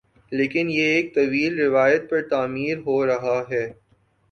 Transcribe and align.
لیکن 0.31 0.69
یہ 0.69 0.85
ایک 0.93 1.13
طویل 1.15 1.59
روایت 1.59 2.09
پر 2.09 2.21
تعمیر 2.29 2.77
ہو 2.77 3.05
رہا 3.05 3.39
ہے 3.49 3.65